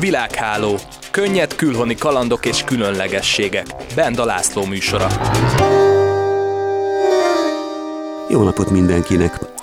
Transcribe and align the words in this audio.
Világháló. 0.00 0.78
Könnyed 1.10 1.54
külhoni 1.54 1.94
kalandok 1.94 2.46
és 2.46 2.62
különlegességek. 2.62 3.66
Benda 3.94 4.24
László 4.24 4.64
műsora. 4.64 5.08
Jó 8.28 8.42
napot 8.42 8.70
mindenkinek! 8.70 9.57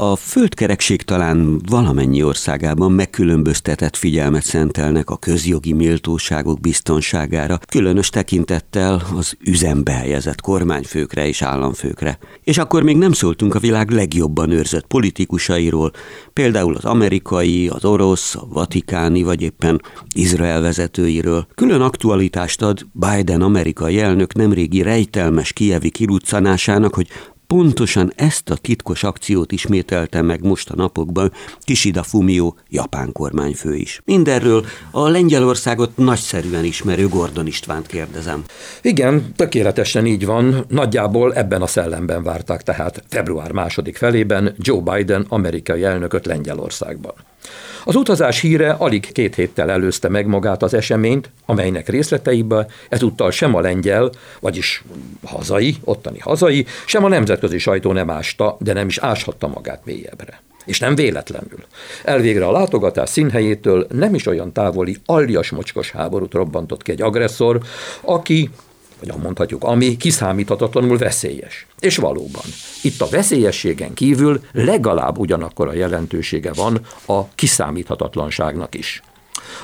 A 0.00 0.16
földkerekség 0.16 1.02
talán 1.02 1.60
valamennyi 1.68 2.22
országában 2.22 2.92
megkülönböztetett 2.92 3.96
figyelmet 3.96 4.42
szentelnek 4.42 5.10
a 5.10 5.16
közjogi 5.16 5.72
méltóságok 5.72 6.60
biztonságára, 6.60 7.58
különös 7.68 8.10
tekintettel 8.10 9.02
az 9.16 9.36
üzembe 9.44 9.92
helyezett 9.92 10.40
kormányfőkre 10.40 11.26
és 11.26 11.42
államfőkre. 11.42 12.18
És 12.42 12.58
akkor 12.58 12.82
még 12.82 12.96
nem 12.96 13.12
szóltunk 13.12 13.54
a 13.54 13.58
világ 13.58 13.90
legjobban 13.90 14.50
őrzött 14.50 14.86
politikusairól, 14.86 15.90
például 16.32 16.74
az 16.74 16.84
amerikai, 16.84 17.68
az 17.68 17.84
orosz, 17.84 18.34
a 18.34 18.46
vatikáni 18.48 19.22
vagy 19.22 19.42
éppen 19.42 19.80
Izrael 20.14 20.60
vezetőiről. 20.60 21.46
Külön 21.54 21.80
aktualitást 21.80 22.62
ad 22.62 22.86
Biden 22.92 23.42
amerikai 23.42 24.00
elnök 24.00 24.34
nemrégi 24.34 24.82
rejtelmes 24.82 25.52
kievi 25.52 25.90
kiruccanásának, 25.90 26.94
hogy 26.94 27.08
Pontosan 27.54 28.12
ezt 28.16 28.50
a 28.50 28.56
titkos 28.56 29.02
akciót 29.02 29.52
ismételte 29.52 30.22
meg 30.22 30.44
most 30.44 30.70
a 30.70 30.76
napokban 30.76 31.32
Kishida 31.60 32.02
Fumio, 32.02 32.54
japán 32.68 33.12
kormányfő 33.12 33.74
is. 33.74 34.00
Mindenről 34.04 34.64
a 34.90 35.08
Lengyelországot 35.08 35.96
nagyszerűen 35.96 36.64
ismerő 36.64 37.08
Gordon 37.08 37.46
Istvánt 37.46 37.86
kérdezem. 37.86 38.44
Igen, 38.82 39.32
tökéletesen 39.36 40.06
így 40.06 40.26
van. 40.26 40.64
Nagyjából 40.68 41.34
ebben 41.34 41.62
a 41.62 41.66
szellemben 41.66 42.22
várták 42.22 42.62
tehát 42.62 43.04
február 43.08 43.52
második 43.52 43.96
felében 43.96 44.54
Joe 44.58 44.80
Biden 44.80 45.26
amerikai 45.28 45.84
elnököt 45.84 46.26
Lengyelországban. 46.26 47.14
Az 47.84 47.94
utazás 47.94 48.40
híre 48.40 48.70
alig 48.70 49.12
két 49.12 49.34
héttel 49.34 49.70
előzte 49.70 50.08
meg 50.08 50.26
magát 50.26 50.62
az 50.62 50.74
eseményt, 50.74 51.30
amelynek 51.46 51.88
részleteibe 51.88 52.66
ezúttal 52.88 53.30
sem 53.30 53.54
a 53.54 53.60
lengyel, 53.60 54.10
vagyis 54.40 54.82
hazai, 55.24 55.76
ottani 55.84 56.18
hazai, 56.18 56.66
sem 56.86 57.04
a 57.04 57.08
nemzetközi 57.08 57.58
sajtó 57.58 57.92
nem 57.92 58.10
ásta, 58.10 58.56
de 58.60 58.72
nem 58.72 58.86
is 58.86 58.98
áshatta 58.98 59.48
magát 59.48 59.84
mélyebbre. 59.84 60.42
És 60.64 60.78
nem 60.78 60.94
véletlenül. 60.94 61.64
Elvégre 62.04 62.46
a 62.46 62.52
látogatás 62.52 63.08
színhelyétől 63.08 63.86
nem 63.90 64.14
is 64.14 64.26
olyan 64.26 64.52
távoli, 64.52 64.96
aljas 65.06 65.50
mocskos 65.50 65.90
háborút 65.90 66.32
robbantott 66.32 66.82
ki 66.82 66.90
egy 66.90 67.02
agresszor, 67.02 67.60
aki 68.00 68.50
vagy 69.00 69.22
mondhatjuk, 69.22 69.64
ami 69.64 69.96
kiszámíthatatlanul 69.96 70.98
veszélyes. 70.98 71.66
És 71.78 71.96
valóban, 71.96 72.44
itt 72.82 73.00
a 73.00 73.08
veszélyességen 73.08 73.94
kívül 73.94 74.40
legalább 74.52 75.18
ugyanakkor 75.18 75.68
a 75.68 75.74
jelentősége 75.74 76.52
van 76.52 76.80
a 77.06 77.28
kiszámíthatatlanságnak 77.34 78.74
is. 78.74 79.02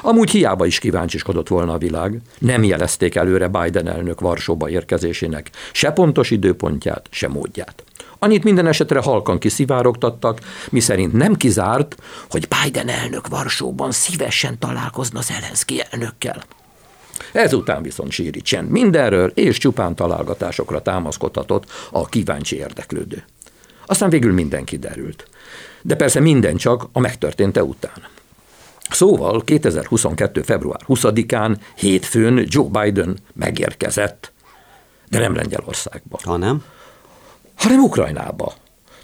Amúgy 0.03 0.31
hiába 0.31 0.67
is 0.67 0.79
kíváncsiskodott 0.79 1.49
volna 1.49 1.73
a 1.73 1.79
világ, 1.79 2.21
nem 2.39 2.63
jelezték 2.63 3.15
előre 3.15 3.49
Biden 3.49 3.89
elnök 3.89 4.21
Varsóba 4.21 4.69
érkezésének 4.69 5.51
se 5.73 5.91
pontos 5.91 6.31
időpontját, 6.31 7.07
se 7.11 7.29
módját. 7.29 7.85
Annyit 8.19 8.45
minden 8.45 8.67
esetre 8.67 9.01
halkan 9.01 9.39
kiszivárogtattak, 9.39 10.41
miszerint 10.71 11.13
nem 11.13 11.35
kizárt, 11.35 11.97
hogy 12.31 12.49
Biden 12.63 12.89
elnök 12.89 13.29
Varsóban 13.29 13.91
szívesen 13.91 14.59
találkozna 14.59 15.21
Zelenszky 15.21 15.83
elnökkel. 15.91 16.45
Ezután 17.33 17.83
viszont 17.83 18.11
síri 18.11 18.41
csend 18.41 18.71
mindenről, 18.71 19.29
és 19.35 19.59
csupán 19.59 19.95
találgatásokra 19.95 20.83
támaszkodhatott 20.83 21.65
a 21.91 22.07
kíváncsi 22.07 22.57
érdeklődő. 22.57 23.25
Aztán 23.87 24.11
végül 24.11 24.33
minden 24.33 24.65
kiderült. 24.65 25.29
De 25.83 25.97
persze 25.97 26.21
minden 26.21 26.57
csak 26.57 26.89
a 26.93 27.01
megtörténte 27.01 27.65
után. 27.65 28.03
Szóval 28.91 29.43
2022. 29.45 30.43
február 30.43 30.81
20-án, 30.89 31.57
hétfőn 31.75 32.47
Joe 32.49 32.69
Biden 32.83 33.19
megérkezett, 33.33 34.33
de 35.09 35.19
nem 35.19 35.35
Lengyelországba. 35.35 36.19
Ha 36.23 36.37
nem? 36.37 36.65
Hanem 37.57 37.83
Ukrajnába. 37.83 38.55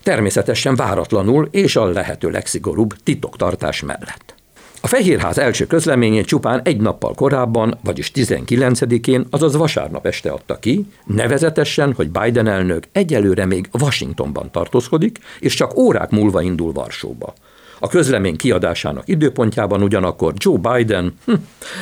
Természetesen 0.03 0.77
váratlanul 0.77 1.49
és 1.51 1.77
a 1.77 1.85
lehető 1.85 2.31
legszigorúbb 2.31 2.95
titoktartás 3.03 3.83
mellett. 3.83 4.30
A 4.83 4.87
Fehérház 4.87 5.39
első 5.39 5.67
közleményét 5.67 6.27
csupán 6.27 6.61
egy 6.65 6.81
nappal 6.81 7.15
korábban, 7.15 7.79
vagyis 7.85 8.11
19-én, 8.15 9.27
azaz 9.31 9.57
vasárnap 9.57 10.07
este 10.07 10.31
adta 10.31 10.59
ki, 10.59 10.87
nevezetesen, 11.07 11.93
hogy 11.93 12.11
Biden 12.11 12.47
elnök 12.47 12.85
egyelőre 12.93 13.47
még 13.47 13.69
Washingtonban 13.81 14.51
tartózkodik, 14.51 15.19
és 15.41 15.55
csak 15.55 15.77
órák 15.77 16.11
múlva 16.11 16.43
indul 16.43 16.73
Varsóba. 16.73 17.35
A 17.79 17.89
közlemény 17.89 18.37
kiadásának 18.37 19.09
időpontjában 19.09 19.83
ugyanakkor 19.83 20.33
Joe 20.37 20.59
Biden 20.59 21.15
hm, 21.27 21.35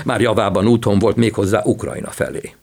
már 0.05 0.21
javában 0.21 0.67
úton 0.67 0.99
volt 0.99 1.17
méghozzá 1.17 1.63
Ukrajna 1.65 2.11
felé. 2.11 2.55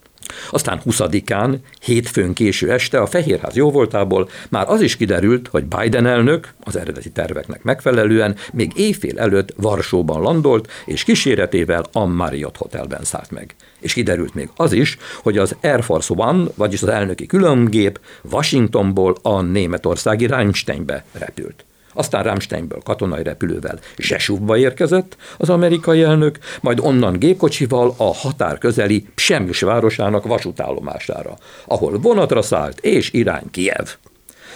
Aztán 0.50 0.82
20-án, 0.86 1.56
hétfőn 1.82 2.34
késő 2.34 2.72
este 2.72 3.02
a 3.02 3.06
Fehérház 3.06 3.56
jóvoltából 3.56 4.30
már 4.50 4.70
az 4.70 4.82
is 4.82 4.96
kiderült, 4.96 5.48
hogy 5.48 5.66
Biden 5.66 6.06
elnök 6.06 6.54
az 6.64 6.76
eredeti 6.76 7.12
terveknek 7.12 7.64
megfelelően 7.64 8.36
még 8.54 8.72
éjfél 8.76 9.20
előtt 9.20 9.54
Varsóban 9.58 10.22
landolt, 10.22 10.72
és 10.86 11.04
kíséretével 11.04 11.86
a 11.92 12.06
Marriott 12.06 12.58
Hotelben 12.58 13.04
szállt 13.04 13.32
meg. 13.32 13.56
És 13.80 13.94
kiderült 13.94 14.34
még 14.34 14.50
az 14.56 14.72
is, 14.72 14.98
hogy 15.22 15.38
az 15.38 15.56
Air 15.62 15.84
Force 15.84 16.14
One, 16.18 16.46
vagyis 16.56 16.82
az 16.82 16.88
elnöki 16.90 17.26
különgép 17.26 18.00
Washingtonból 18.32 19.16
a 19.22 19.42
németországi 19.42 20.26
Rheinsteinbe 20.26 21.06
repült. 21.12 21.66
Aztán 21.98 22.24
Ramsteinből 22.24 22.82
katonai 22.84 23.24
repülővel 23.24 23.80
Zsesúvba 23.98 24.58
érkezett 24.58 25.18
az 25.38 25.50
amerikai 25.50 26.02
elnök, 26.02 26.38
majd 26.62 26.80
onnan 26.80 27.20
gépkocsival 27.20 27.94
a 27.98 28.14
határ 28.14 28.58
közeli 28.58 29.08
Psemjus 29.16 29.62
városának 29.62 30.26
vasútállomására, 30.26 31.38
ahol 31.66 32.00
vonatra 32.00 32.42
szállt 32.42 32.80
és 32.80 33.14
irány 33.14 33.52
Kiev. 33.52 33.88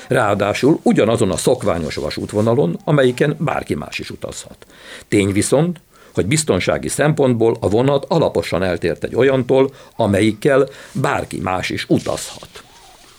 Ráadásul 0.08 0.80
ugyanazon 0.84 1.32
a 1.32 1.38
szokványos 1.38 1.96
vasútvonalon, 1.96 2.80
amelyiken 2.84 3.36
bárki 3.40 3.76
más 3.76 4.00
is 4.00 4.10
utazhat. 4.10 4.66
Tény 5.08 5.32
viszont, 5.32 5.82
hogy 6.14 6.26
biztonsági 6.26 6.88
szempontból 6.88 7.58
a 7.60 7.70
vonat 7.70 8.06
alaposan 8.08 8.64
eltért 8.64 9.04
egy 9.04 9.16
olyantól, 9.16 9.72
amelyikkel 9.96 10.68
bárki 10.92 11.40
más 11.40 11.70
is 11.70 11.86
utazhat. 11.88 12.64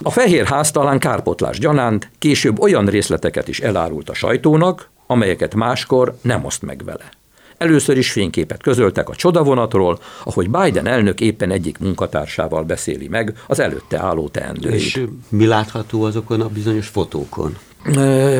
A 0.02 0.10
Fehér 0.10 0.46
Ház 0.46 0.70
talán 0.70 0.98
kárpotlás 0.98 1.58
gyanánt 1.58 2.10
később 2.18 2.60
olyan 2.60 2.86
részleteket 2.86 3.48
is 3.48 3.60
elárult 3.60 4.08
a 4.08 4.14
sajtónak, 4.14 4.90
amelyeket 5.06 5.54
máskor 5.54 6.16
nem 6.22 6.44
oszt 6.44 6.62
meg 6.62 6.84
vele. 6.84 7.10
Először 7.58 7.96
is 7.96 8.12
fényképet 8.12 8.62
közöltek 8.62 9.08
a 9.08 9.14
csodavonatról, 9.14 9.98
ahogy 10.24 10.50
Biden 10.50 10.86
elnök 10.86 11.20
éppen 11.20 11.50
egyik 11.50 11.78
munkatársával 11.78 12.64
beszéli 12.64 13.08
meg 13.08 13.34
az 13.46 13.60
előtte 13.60 13.98
álló 13.98 14.28
teendőit. 14.28 14.74
És 14.74 15.04
mi 15.28 15.46
látható 15.46 16.02
azokon 16.02 16.40
a 16.40 16.48
bizonyos 16.48 16.86
fotókon? 16.86 17.56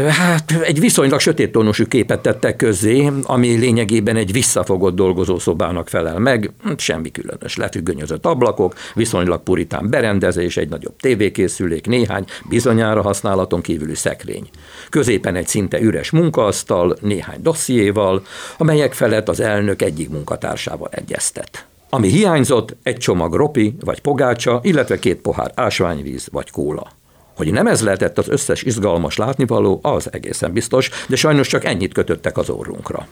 Hát 0.09 0.53
egy 0.63 0.81
viszonylag 0.81 1.21
sötét 1.21 1.53
tónusú 1.53 1.87
képet 1.87 2.21
tettek 2.21 2.57
közzé, 2.57 3.11
ami 3.23 3.49
lényegében 3.49 4.17
egy 4.17 4.33
visszafogott 4.33 4.95
dolgozószobának 4.95 5.89
felel 5.89 6.19
meg, 6.19 6.51
semmi 6.77 7.11
különös, 7.11 7.57
lefüggönyözött 7.57 8.27
ablakok, 8.27 8.75
viszonylag 8.95 9.43
puritán 9.43 9.91
berendezés, 9.91 10.57
egy 10.57 10.69
nagyobb 10.69 10.97
tévékészülék, 10.97 11.87
néhány 11.87 12.25
bizonyára 12.49 13.03
használaton 13.03 13.61
kívüli 13.61 13.95
szekrény. 13.95 14.49
Középen 14.89 15.35
egy 15.35 15.47
szinte 15.47 15.81
üres 15.81 16.11
munkaasztal, 16.11 16.97
néhány 17.01 17.43
dossziéval, 17.43 18.23
amelyek 18.59 18.93
felett 18.93 19.29
az 19.29 19.41
elnök 19.41 19.83
egyik 19.83 20.11
munkatársával 20.11 20.89
egyeztet. 20.91 21.67
Ami 21.91 22.09
hiányzott, 22.09 22.77
egy 22.83 22.97
csomag 22.97 23.35
ropi 23.35 23.75
vagy 23.81 24.01
pogácsa, 24.01 24.61
illetve 24.63 24.99
két 24.99 25.21
pohár 25.21 25.53
ásványvíz 25.55 26.29
vagy 26.33 26.51
kóla. 26.51 26.99
Hogy 27.41 27.53
nem 27.53 27.67
ez 27.67 27.83
lehetett 27.83 28.19
az 28.19 28.29
összes 28.29 28.63
izgalmas 28.63 29.17
látnivaló, 29.17 29.81
az 29.83 30.13
egészen 30.13 30.53
biztos, 30.53 30.91
de 31.09 31.17
sajnos 31.17 31.49
csak 31.49 31.65
ennyit 31.65 31.95
kötöttek 31.95 32.37
az 32.39 32.51
orrunkra. 32.51 33.07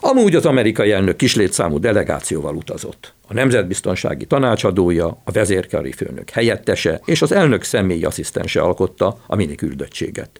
Amúgy 0.00 0.34
az 0.34 0.46
amerikai 0.46 0.90
elnök 0.90 1.16
kislétszámú 1.16 1.78
delegációval 1.78 2.54
utazott. 2.54 3.14
A 3.28 3.34
nemzetbiztonsági 3.34 4.26
tanácsadója, 4.26 5.06
a 5.24 5.30
vezérkari 5.30 5.92
főnök 5.92 6.30
helyettese 6.30 7.00
és 7.04 7.22
az 7.22 7.32
elnök 7.32 7.62
személyi 7.62 8.04
asszisztense 8.04 8.60
alkotta 8.60 9.18
a 9.26 9.36
mini 9.36 9.54
küldöttséget. 9.54 10.30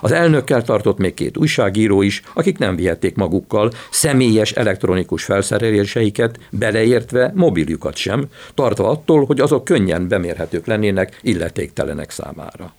Az 0.00 0.12
elnökkel 0.12 0.62
tartott 0.62 0.98
még 0.98 1.14
két 1.14 1.36
újságíró 1.36 2.02
is, 2.02 2.22
akik 2.34 2.58
nem 2.58 2.76
vihették 2.76 3.14
magukkal 3.14 3.70
személyes 3.90 4.52
elektronikus 4.52 5.24
felszereléseiket, 5.24 6.38
beleértve 6.50 7.32
mobiljukat 7.34 7.96
sem, 7.96 8.26
tartva 8.54 8.88
attól, 8.88 9.24
hogy 9.24 9.40
azok 9.40 9.64
könnyen 9.64 10.08
bemérhetők 10.08 10.66
lennének 10.66 11.18
illetéktelenek 11.22 12.10
számára. 12.10 12.74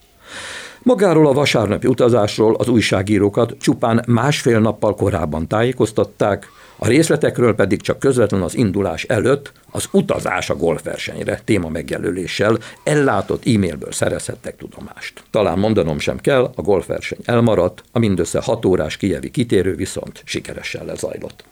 Magáról 0.83 1.27
a 1.27 1.33
vasárnapi 1.33 1.87
utazásról 1.87 2.55
az 2.55 2.67
újságírókat 2.67 3.55
csupán 3.59 4.03
másfél 4.07 4.59
nappal 4.59 4.95
korábban 4.95 5.47
tájékoztatták, 5.47 6.47
a 6.81 6.87
részletekről 6.87 7.55
pedig 7.55 7.81
csak 7.81 7.99
közvetlenül 7.99 8.45
az 8.45 8.55
indulás 8.55 9.03
előtt 9.03 9.51
az 9.71 9.87
utazás 9.91 10.49
a 10.49 10.55
golfversenyre 10.55 11.41
téma 11.45 11.69
megjelöléssel 11.69 12.57
ellátott 12.83 13.47
e-mailből 13.47 13.91
szerezhettek 13.91 14.57
tudomást. 14.57 15.23
Talán 15.31 15.59
mondanom 15.59 15.99
sem 15.99 16.17
kell, 16.17 16.51
a 16.55 16.61
golfverseny 16.61 17.19
elmaradt, 17.23 17.83
a 17.91 17.99
mindössze 17.99 18.39
hat 18.41 18.65
órás 18.65 18.97
kijevi 18.97 19.31
kitérő 19.31 19.75
viszont 19.75 20.21
sikeresen 20.25 20.85
lezajlott. 20.85 21.43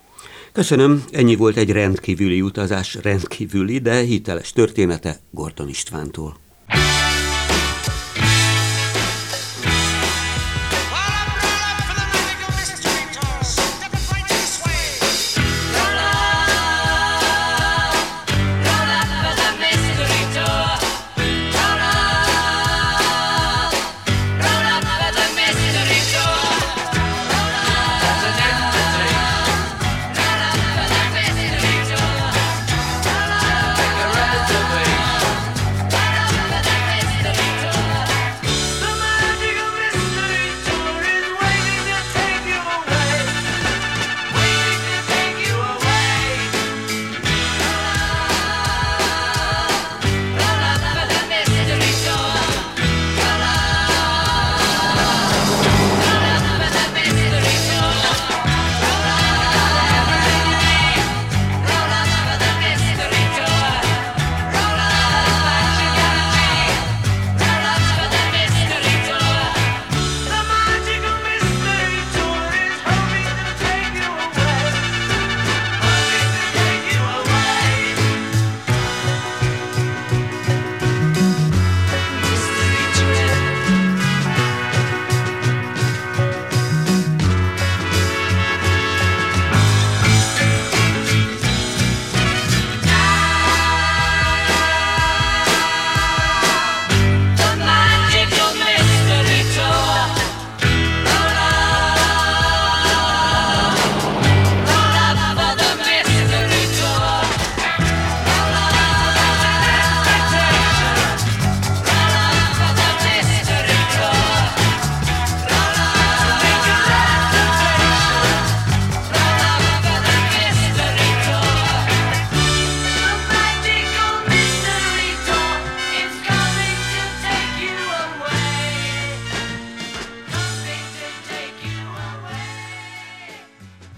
Köszönöm, 0.52 1.04
ennyi 1.12 1.36
volt 1.36 1.58
egy 1.58 1.72
rendkívüli 1.72 2.42
utazás, 2.42 2.98
rendkívüli, 3.02 3.80
de 3.80 4.00
hiteles 4.00 4.52
története 4.52 5.16
Gordon 5.32 5.70
Istvántól. 5.70 6.38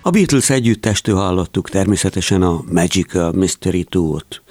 A 0.09 0.11
Beatles 0.11 0.49
együttestől 0.49 1.15
hallottuk 1.15 1.69
természetesen 1.69 2.41
a 2.41 2.63
Magical 2.71 3.31
Mystery 3.31 3.83
Tour-t. 3.83 4.41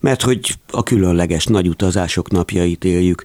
Mert 0.00 0.22
hogy 0.22 0.54
a 0.70 0.82
különleges 0.82 1.44
nagy 1.44 1.68
utazások 1.68 2.30
napjait 2.30 2.84
éljük, 2.84 3.24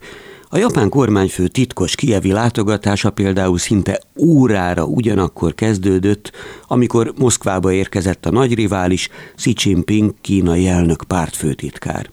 a 0.50 0.58
japán 0.58 0.90
kormányfő 0.90 1.48
titkos 1.48 1.96
kievi 1.96 2.32
látogatása 2.32 3.10
például 3.10 3.58
szinte 3.58 4.02
órára 4.18 4.86
ugyanakkor 4.86 5.56
kezdődött, 5.56 6.32
amikor 6.68 7.14
Moszkvába 7.18 7.72
érkezett 7.72 8.26
a 8.26 8.32
nagy 8.32 8.54
rivális 8.54 9.10
Xi 9.36 9.54
Jinping 9.64 10.14
kínai 10.22 10.68
elnök 10.68 11.04
pártfőtitkár. 11.08 12.10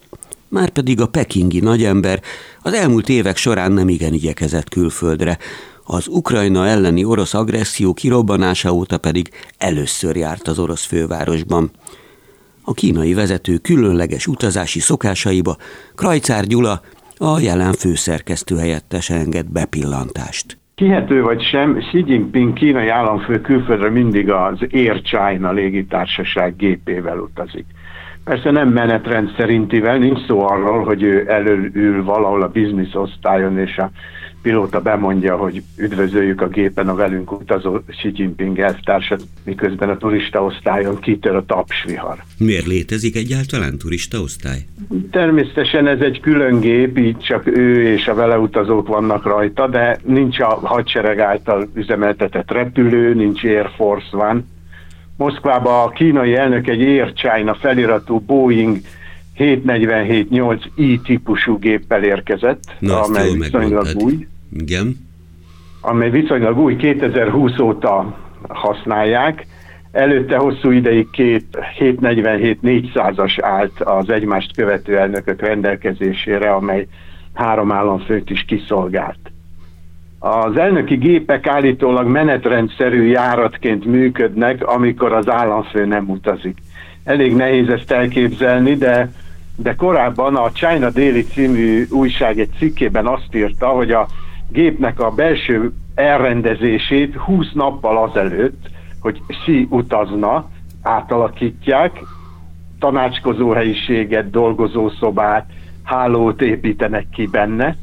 Márpedig 0.49 1.01
a 1.01 1.07
pekingi 1.07 1.61
nagyember 1.61 2.23
az 2.63 2.73
elmúlt 2.73 3.09
évek 3.09 3.37
során 3.37 3.73
nem 3.73 3.89
igen 3.89 4.13
igyekezett 4.13 4.69
külföldre, 4.69 5.39
az 5.87 6.09
Ukrajna 6.09 6.67
elleni 6.67 7.05
orosz 7.05 7.35
agresszió 7.35 7.93
kirobbanása 7.93 8.73
óta 8.73 8.99
pedig 8.99 9.29
először 9.59 10.17
járt 10.17 10.49
az 10.49 10.59
orosz 10.59 10.87
fővárosban. 10.87 11.71
A 12.65 12.73
kínai 12.73 13.15
vezető 13.15 13.57
különleges 13.57 14.27
utazási 14.27 14.81
szokásaiba 14.81 15.57
Krajcár 15.95 16.45
Gyula, 16.45 16.81
a 17.19 17.41
jelen 17.41 17.73
főszerkesztő 17.73 18.57
helyettes 18.57 19.11
enged 19.11 19.47
bepillantást. 19.47 20.59
Kihető 20.75 21.23
vagy 21.23 21.43
sem, 21.43 21.77
Xi 21.79 22.05
Jinping 22.07 22.53
kínai 22.53 22.89
államfő 22.89 23.41
külföldre 23.41 23.91
mindig 23.91 24.31
az 24.31 24.59
Air 24.73 25.03
China 25.03 25.53
légitársaság 25.53 26.57
gépével 26.57 27.19
utazik. 27.19 27.65
Persze 28.25 28.51
nem 28.51 28.69
menetrend 28.69 29.35
szerintivel, 29.37 29.99
nincs 29.99 30.27
szó 30.27 30.41
arról, 30.49 30.85
hogy 30.85 31.03
ő 31.03 31.25
előül 31.29 32.05
valahol 32.05 32.43
a 32.43 32.49
biznisz 32.49 32.95
osztályon 32.95 33.59
és 33.59 33.77
a 33.77 33.91
pilóta 34.47 34.81
bemondja, 34.81 35.37
hogy 35.37 35.63
üdvözöljük 35.77 36.41
a 36.41 36.49
gépen 36.49 36.89
a 36.89 36.95
velünk 36.95 37.33
utazó 37.33 37.81
Xi 37.87 38.13
Jinping 38.15 38.59
elvtársat, 38.59 39.23
miközben 39.45 39.89
a 39.89 39.97
turista 39.97 40.45
osztályon 40.45 40.99
kitör 41.01 41.35
a 41.35 41.45
tapsvihar. 41.45 42.19
Miért 42.39 42.67
létezik 42.67 43.17
egyáltalán 43.17 43.79
turista 43.79 44.21
osztály? 44.21 44.59
Természetesen 45.11 45.87
ez 45.87 46.01
egy 46.01 46.21
külön 46.21 46.61
gép, 46.61 46.99
így 46.99 47.19
csak 47.19 47.47
ő 47.47 47.93
és 47.93 48.07
a 48.07 48.15
vele 48.15 48.39
utazók 48.39 48.89
vannak 48.89 49.25
rajta, 49.25 49.69
de 49.69 49.99
nincs 50.05 50.41
a 50.41 50.59
hadsereg 50.63 51.19
által 51.19 51.69
üzemeltetett 51.75 52.51
repülő, 52.51 53.15
nincs 53.15 53.45
Air 53.45 53.71
Force 53.77 54.17
One. 54.17 54.41
Moszkvába 55.17 55.83
a 55.83 55.89
kínai 55.89 56.35
elnök 56.35 56.69
egy 56.69 56.83
Air 56.83 57.13
China 57.13 57.55
feliratú 57.55 58.19
Boeing 58.19 58.79
747-8i 59.39 61.01
típusú 61.03 61.59
géppel 61.59 62.05
érkezett, 62.05 62.63
Na, 62.79 63.03
amely 63.03 63.33
viszonylag 63.33 63.87
új. 63.95 64.27
Igen. 64.53 64.97
Amely 65.81 66.11
viszonylag 66.11 66.59
új, 66.59 66.77
2020 66.77 67.59
óta 67.59 68.17
használják. 68.49 69.47
Előtte 69.93 70.37
hosszú 70.37 70.71
ideig 70.71 71.11
két 71.11 71.45
747-400-as 71.79 73.39
állt 73.41 73.81
az 73.81 74.11
egymást 74.11 74.55
követő 74.55 74.99
elnökök 74.99 75.41
rendelkezésére, 75.41 76.51
amely 76.53 76.87
három 77.35 77.73
államfőt 77.73 78.31
is 78.31 78.45
kiszolgált. 78.45 79.19
Az 80.19 80.57
elnöki 80.57 80.97
gépek 80.97 81.47
állítólag 81.47 82.07
menetrendszerű 82.07 83.03
járatként 83.03 83.85
működnek, 83.85 84.67
amikor 84.67 85.13
az 85.13 85.31
államfő 85.31 85.85
nem 85.85 86.11
utazik. 86.11 86.59
Elég 87.05 87.35
nehéz 87.35 87.69
ezt 87.69 87.91
elképzelni, 87.91 88.75
de, 88.75 89.13
de 89.57 89.75
korábban 89.75 90.37
a 90.37 90.53
China 90.53 90.91
Daily 90.91 91.23
című 91.23 91.87
újság 91.91 92.39
egy 92.39 92.51
cikkében 92.59 93.07
azt 93.07 93.35
írta, 93.35 93.67
hogy 93.67 93.91
a 93.91 94.07
gépnek 94.49 95.01
a 95.01 95.11
belső 95.11 95.73
elrendezését 95.95 97.15
20 97.15 97.53
nappal 97.53 98.03
azelőtt, 98.03 98.71
hogy 99.01 99.23
Xi 99.27 99.67
utazna, 99.71 100.51
átalakítják, 100.83 102.01
tanácskozó 102.79 103.51
helyiséget, 103.51 104.31
dolgozószobát, 104.31 105.47
hálót 105.83 106.43
építenek 106.43 107.07
ki 107.13 107.27
benne. 107.27 107.77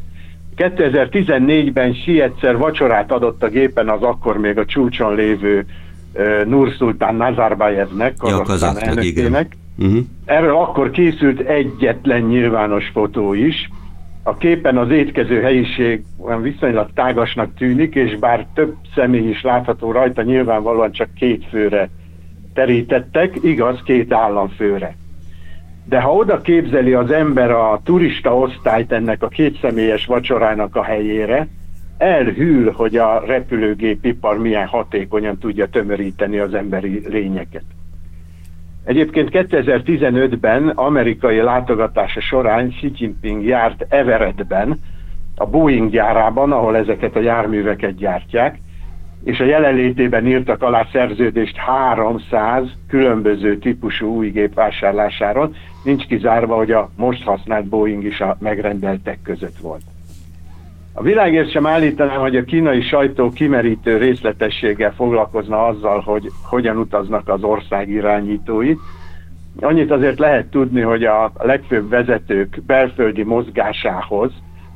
2014-ben 0.58 1.92
Xi 1.92 2.22
egyszer 2.22 2.58
vacsorát 2.58 3.12
adott 3.12 3.44
a 3.44 3.48
gépen 3.48 3.90
az 3.90 4.02
akkor 4.02 4.38
még 4.38 4.58
a 4.58 4.66
csúcson 4.66 5.16
lévő 5.16 5.66
uh, 6.14 6.46
Nursultán 6.46 7.16
Nazarbayevnek, 7.16 8.16
Kazaksztán 8.18 8.76
ja, 8.76 8.82
elnökének. 8.82 9.58
Uh-huh. 9.78 10.00
Erről 10.26 10.56
akkor 10.56 10.92
készült 10.92 11.40
egyetlen 11.40 12.22
nyilvános 12.22 12.90
fotó 12.94 13.34
is, 13.34 13.70
a 14.24 14.38
képen 14.38 14.78
az 14.78 14.90
étkező 14.90 15.42
helyiség 15.42 16.04
olyan 16.18 16.42
viszonylag 16.42 16.90
tágasnak 16.94 17.56
tűnik, 17.56 17.96
és 17.96 18.16
bár 18.20 18.48
több 18.54 18.76
személy 18.96 19.30
is 19.30 19.42
látható 19.42 19.92
rajta, 19.92 20.22
nyilvánvalóan 20.22 20.92
csak 20.92 21.14
két 21.14 21.46
főre 21.46 21.90
terítettek, 22.54 23.36
igaz, 23.42 23.82
két 23.84 24.14
államfőre. 24.14 24.96
De 25.86 26.00
ha 26.00 26.14
oda 26.14 26.42
képzeli 26.42 26.94
az 26.94 27.12
ember 27.12 27.52
a 27.52 27.82
turista 27.84 28.38
osztályt 28.38 28.92
ennek 28.92 29.24
a 29.24 29.28
két 29.28 29.60
személyes 29.60 30.06
vacsorának 30.06 30.76
a 30.76 30.84
helyére, 30.84 31.48
elhűl, 31.98 32.72
hogy 32.72 32.96
a 32.96 33.24
repülőgépipar 33.26 34.38
milyen 34.38 34.68
hatékonyan 34.68 35.38
tudja 35.38 35.68
tömöríteni 35.68 36.38
az 36.38 36.54
emberi 36.54 37.04
lényeket. 37.08 37.64
Egyébként 38.86 39.30
2015-ben 39.32 40.68
amerikai 40.68 41.42
látogatása 41.42 42.22
során 42.22 42.70
Xi 42.70 42.92
Jinping 42.96 43.44
járt 43.44 43.86
Everettben, 43.90 44.80
a 45.36 45.46
Boeing 45.46 45.90
gyárában, 45.90 46.52
ahol 46.52 46.78
ezeket 46.78 47.16
a 47.16 47.22
járműveket 47.22 47.96
gyártják, 47.96 48.58
és 49.24 49.40
a 49.40 49.46
jelenlétében 49.46 50.28
írtak 50.28 50.62
alá 50.62 50.88
szerződést 50.92 51.56
300 51.56 52.72
különböző 52.88 53.58
típusú 53.58 54.16
új 54.16 54.30
gép 54.30 54.54
vásárlásáról, 54.54 55.56
nincs 55.84 56.06
kizárva, 56.06 56.56
hogy 56.56 56.72
a 56.72 56.90
most 56.96 57.24
használt 57.24 57.66
Boeing 57.66 58.04
is 58.04 58.20
a 58.22 58.38
megrendeltek 58.40 59.20
között 59.24 59.58
volt. 59.58 59.93
A 60.96 61.02
világért 61.02 61.52
sem 61.52 61.66
állítanám, 61.66 62.20
hogy 62.20 62.36
a 62.36 62.44
kínai 62.44 62.82
sajtó 62.82 63.30
kimerítő 63.30 63.98
részletességgel 63.98 64.94
foglalkozna 64.94 65.66
azzal, 65.66 66.00
hogy 66.00 66.32
hogyan 66.44 66.78
utaznak 66.78 67.30
az 67.30 67.44
ország 67.44 67.90
irányítói. 67.90 68.74
Annyit 69.60 69.92
azért 69.92 70.20
lehet 70.20 70.46
tudni, 70.46 70.82
hogy 70.82 71.04
a 71.04 71.32
legfőbb 71.40 71.90
vezetők 71.90 72.62
belföldi 72.66 73.24
mozgásához 73.24 74.32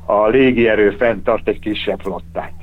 a 0.06 0.28
légierő 0.28 0.90
fenntart 0.90 1.48
egy 1.48 1.60
kisebb 1.60 2.00
flottát. 2.00 2.54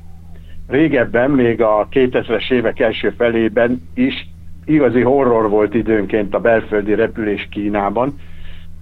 Régebben, 0.68 1.30
még 1.30 1.62
a 1.62 1.88
2000-es 1.90 2.52
évek 2.52 2.80
első 2.80 3.10
felében 3.10 3.88
is 3.94 4.28
igazi 4.64 5.00
horror 5.00 5.48
volt 5.48 5.74
időnként 5.74 6.34
a 6.34 6.40
belföldi 6.40 6.94
repülés 6.94 7.48
Kínában. 7.50 8.14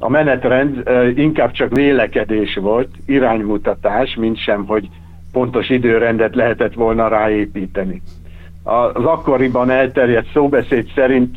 A 0.04 0.08
menetrend 0.08 0.82
inkább 1.14 1.50
csak 1.50 1.74
vélekedés 1.74 2.54
volt, 2.54 2.88
iránymutatás, 3.06 4.14
mint 4.14 4.36
sem, 4.36 4.66
hogy 4.66 4.88
pontos 5.32 5.68
időrendet 5.68 6.34
lehetett 6.34 6.74
volna 6.74 7.08
ráépíteni. 7.08 8.02
Az 8.62 9.04
akkoriban 9.04 9.70
elterjedt 9.70 10.32
szóbeszéd 10.32 10.90
szerint 10.94 11.36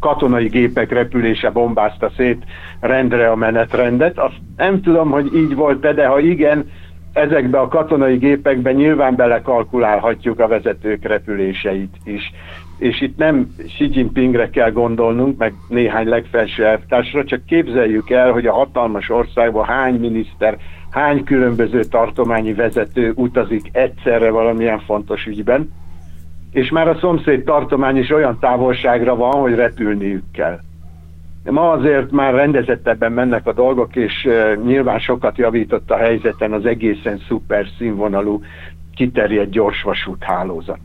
katonai 0.00 0.46
gépek 0.46 0.92
repülése 0.92 1.50
bombázta 1.50 2.10
szét 2.16 2.44
rendre 2.80 3.30
a 3.30 3.36
menetrendet. 3.36 4.18
Azt 4.18 4.40
nem 4.56 4.80
tudom, 4.80 5.10
hogy 5.10 5.34
így 5.34 5.54
volt-e, 5.54 5.92
de 5.92 6.06
ha 6.06 6.18
igen, 6.18 6.70
ezekbe 7.12 7.60
a 7.60 7.68
katonai 7.68 8.16
gépekben 8.16 8.74
nyilván 8.74 9.14
belekalkulálhatjuk 9.16 10.40
a 10.40 10.48
vezetők 10.48 11.04
repüléseit 11.04 11.96
is. 12.04 12.32
És 12.78 13.00
itt 13.00 13.16
nem 13.16 13.54
Xi 13.66 13.88
Jinpingre 13.92 14.50
kell 14.50 14.70
gondolnunk, 14.70 15.38
meg 15.38 15.54
néhány 15.68 16.08
legfelső 16.08 16.64
elvtársra, 16.64 17.24
csak 17.24 17.44
képzeljük 17.44 18.10
el, 18.10 18.32
hogy 18.32 18.46
a 18.46 18.52
hatalmas 18.52 19.10
országban 19.10 19.64
hány 19.64 19.94
miniszter, 19.94 20.56
hány 20.90 21.24
különböző 21.24 21.84
tartományi 21.84 22.52
vezető 22.52 23.12
utazik 23.16 23.68
egyszerre 23.72 24.30
valamilyen 24.30 24.80
fontos 24.80 25.26
ügyben, 25.26 25.72
és 26.52 26.70
már 26.70 26.88
a 26.88 26.98
szomszéd 26.98 27.44
tartomány 27.44 27.96
is 27.96 28.10
olyan 28.10 28.38
távolságra 28.38 29.16
van, 29.16 29.40
hogy 29.40 29.54
repülniük 29.54 30.24
kell. 30.32 30.58
Ma 31.44 31.70
azért 31.70 32.10
már 32.10 32.34
rendezettebben 32.34 33.12
mennek 33.12 33.46
a 33.46 33.52
dolgok, 33.52 33.96
és 33.96 34.28
nyilván 34.64 34.98
sokat 34.98 35.38
javított 35.38 35.90
a 35.90 35.96
helyzeten 35.96 36.52
az 36.52 36.66
egészen 36.66 37.18
szuper 37.28 37.66
színvonalú 37.78 38.40
kiterjedt 38.94 39.50
gyorsvasút 39.50 40.22
hálózat. 40.22 40.78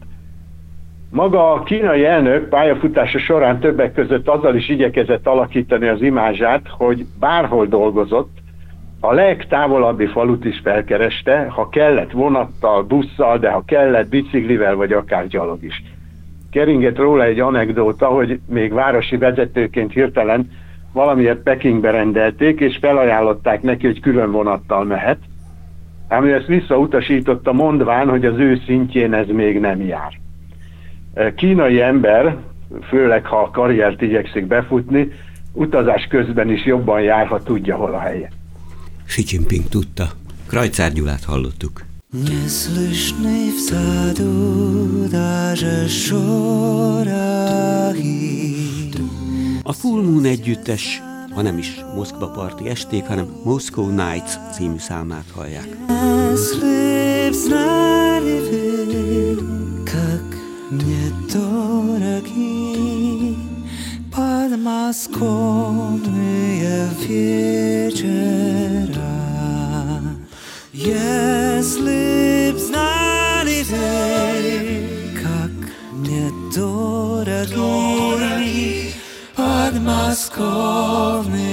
Maga 1.12 1.52
a 1.52 1.64
kínai 1.64 2.06
elnök 2.06 2.50
pályafutása 2.50 3.20
során 3.20 3.60
többek 3.60 3.94
között 3.94 4.28
azzal 4.28 4.56
is 4.56 4.70
igyekezett 4.70 5.28
alakítani 5.28 5.88
az 5.88 6.02
imázsát, 6.02 6.62
hogy 6.68 7.06
bárhol 7.20 7.66
dolgozott, 7.66 8.38
a 9.00 9.14
legtávolabbi 9.14 10.06
falut 10.06 10.46
is 10.46 10.60
felkereste, 10.64 11.48
ha 11.50 11.70
kellett 11.70 12.12
vonattal, 12.12 12.84
busszal, 12.84 13.38
de 13.38 13.50
ha 13.50 13.64
kellett 13.66 14.10
biciklivel, 14.10 14.76
vagy 14.76 14.94
akár 14.94 15.28
gyalog 15.28 15.64
is. 15.64 15.84
Keringett 16.52 16.98
róla 16.98 17.24
egy 17.24 17.40
anekdóta, 17.40 18.08
hogy 18.08 18.40
még 18.48 18.74
városi 18.74 19.18
vezetőként 19.18 19.94
hirtelen 19.94 20.52
valamiért 20.94 21.44
Pekingbe 21.44 21.92
rendelték, 21.92 22.60
és 22.60 22.78
felajánlották 22.82 23.62
neki, 23.62 23.86
hogy 23.86 24.00
külön 24.00 24.32
vonattal 24.32 24.84
mehet, 24.84 25.20
ám 26.08 26.26
ő 26.26 26.34
ezt 26.34 26.48
visszautasította 26.48 27.54
mondván, 27.54 28.10
hogy 28.10 28.26
az 28.26 28.38
ő 28.38 28.62
szintjén 28.66 29.14
ez 29.14 29.28
még 29.28 29.60
nem 29.60 29.82
jár 29.82 30.12
Kínai 31.37 31.81
ember, 31.81 32.37
főleg 32.89 33.25
ha 33.25 33.43
a 33.43 33.51
karriert 33.51 34.03
igyekszik 34.03 34.47
befutni, 34.47 35.13
utazás 35.53 36.07
közben 36.11 36.51
is 36.51 36.65
jobban 36.65 37.01
jár, 37.01 37.27
ha 37.27 37.43
tudja, 37.43 37.77
hol 37.77 37.95
a 37.95 37.99
helye. 37.99 38.31
Xi 39.07 39.23
Jinping 39.27 39.69
tudta. 39.69 40.09
Krajcár 40.49 40.93
Gyulát 40.93 41.25
hallottuk. 41.25 41.85
Не 42.15 42.49
слышны 42.49 43.51
в 43.51 43.59
саду 43.59 45.09
даже 45.09 45.89
шорохи. 45.89 47.25
A 49.63 49.73
Full 49.73 50.03
Moon 50.03 50.25
együttes, 50.25 51.03
ha 51.35 51.43
nem 51.43 51.59
is 51.59 51.81
Moszkva 51.95 52.31
parti 52.31 52.69
esték, 52.69 53.05
hanem 53.05 53.27
Moscow 53.45 53.87
Nights 53.87 54.33
című 54.53 54.79
számát 54.79 55.25
hallják. 55.35 55.67
Подмосковные 64.15 66.89
вечера 67.01 68.15
Если 70.73 72.53
б 72.53 72.59
знали 72.59 73.63
вы, 73.71 73.83
как 75.23 75.51
мне 75.93 76.31
дороги 76.55 78.95
подмосковные 79.37 81.48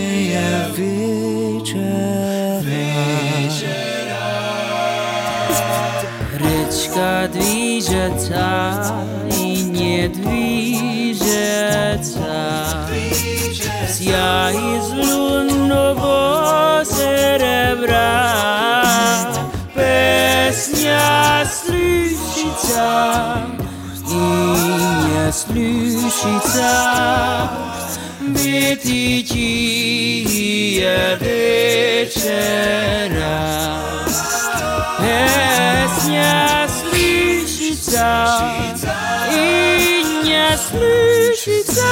ya 14.07 14.51
es 14.51 14.87
un 14.91 15.69
nuevo 15.69 16.85
cerebra 16.85 18.09
Pesnia 19.75 21.45
slyšica 21.45 22.91
Inia 24.07 25.33
slyšica. 25.33 26.73
Vytítí 28.33 29.53
je 30.81 31.19
večera. 31.21 32.63
Pesnia 35.03 36.69
slyšica 36.71 38.11
Inia 39.35 40.57
slyšica. 40.57 41.91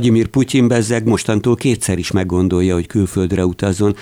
Vladimir 0.00 0.26
Putyin 0.26 0.68
bezzeg 0.68 1.06
mostantól 1.06 1.54
kétszer 1.54 1.98
is 1.98 2.10
meggondolja, 2.10 2.74
hogy 2.74 2.86
külföldre 2.86 3.46
utazzon, 3.46 3.96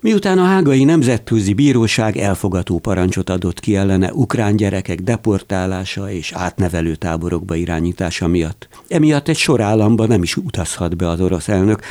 Miután 0.00 0.38
a 0.38 0.44
Hágai 0.44 0.84
Nemzetközi 0.84 1.52
Bíróság 1.52 2.16
elfogató 2.16 2.78
parancsot 2.78 3.30
adott 3.30 3.60
ki 3.60 3.76
ellene 3.76 4.12
ukrán 4.12 4.56
gyerekek 4.56 5.00
deportálása 5.00 6.10
és 6.10 6.32
átnevelő 6.32 6.94
táborokba 6.94 7.54
irányítása 7.54 8.26
miatt. 8.26 8.68
Emiatt 8.88 9.28
egy 9.28 9.36
sor 9.36 9.60
államba 9.60 10.06
nem 10.06 10.22
is 10.22 10.36
utazhat 10.36 10.96
be 10.96 11.08
az 11.08 11.20
orosz 11.20 11.48
elnök, 11.48 11.82